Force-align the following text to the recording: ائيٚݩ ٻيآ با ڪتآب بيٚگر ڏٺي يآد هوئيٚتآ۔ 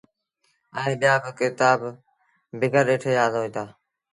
ائيٚݩ 0.79 0.99
ٻيآ 1.01 1.15
با 1.23 1.29
ڪتآب 1.39 1.79
بيٚگر 2.59 2.83
ڏٺي 2.87 3.11
يآد 3.17 3.31
هوئيٚتآ۔ 3.37 3.63